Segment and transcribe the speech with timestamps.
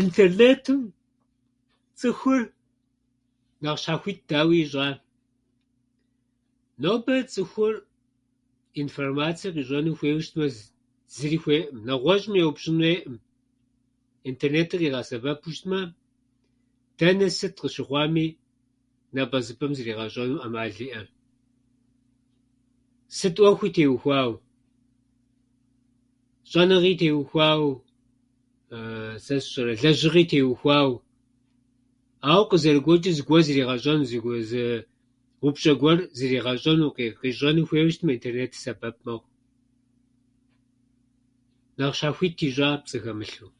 [0.00, 0.80] Интернетым
[1.98, 2.42] цӏыхур
[3.62, 4.86] нэхъ щхьэхуит дауи ищӏа.
[6.82, 7.74] Нобэ цӏыхур
[8.82, 10.46] информацие къищӏэну хуейуэ щытмэ,
[11.14, 13.16] зыри хуейӏым, нэгъуэщӏым еупщӏын хуейӏым.
[14.30, 15.80] Интернетыр къигъэсэбэпу щытмэ,
[16.98, 18.26] дэнэ сыт къыщыхъуами,
[19.14, 21.06] напӏэзыпӏэм зригъэщӏэну ӏэмал иӏэм,
[23.16, 24.30] сыт ӏуэхуи теухуау,
[26.50, 27.62] щӏэныгъи теухуау,
[29.24, 30.90] сэ сщӏэрэ, лэжьыгъи теухуау.
[32.30, 34.62] Ауэ къызэрыгуэчӏу зыгуэр зригъэщӏэну зыгу- зы
[35.46, 39.28] упщӏэ гуэр зригъэщӏэну къи- къищӏэну хуейуэ щытым, интернетыр сэбэп мэхъу.
[41.78, 43.50] Нэхъ щхьэхуит ищӏа пцӏы хэмылъу.